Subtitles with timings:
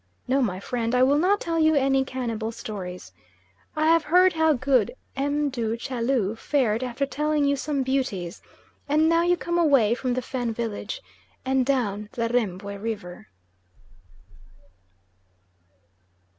[0.27, 3.11] No, my friend, I will not tell you any cannibal stories.
[3.75, 5.51] I have heard how good M.
[5.51, 8.41] du Chaillu fared after telling you some beauties,
[8.89, 11.03] and now you come away from the Fan village
[11.45, 13.27] and down the Rembwe river.